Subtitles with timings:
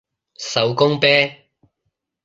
[0.39, 1.07] 手工啤